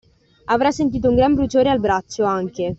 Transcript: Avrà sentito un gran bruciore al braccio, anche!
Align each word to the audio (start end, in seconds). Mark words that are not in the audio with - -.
Avrà 0.45 0.71
sentito 0.71 1.09
un 1.09 1.15
gran 1.15 1.35
bruciore 1.35 1.69
al 1.69 1.79
braccio, 1.79 2.23
anche! 2.23 2.69